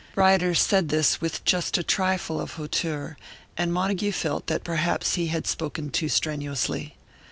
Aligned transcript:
Ryder 0.15 0.55
said 0.55 0.89
this 0.89 1.21
with 1.21 1.45
just 1.45 1.77
a 1.77 1.83
trifle 1.83 2.41
of 2.41 2.53
hauteur, 2.53 3.17
and 3.55 3.71
Montague 3.71 4.13
felt 4.13 4.47
that 4.47 4.63
perhaps 4.63 5.13
he 5.13 5.27
had 5.27 5.45
spoken 5.45 5.91
too 5.91 6.09
strenuously. 6.09 6.97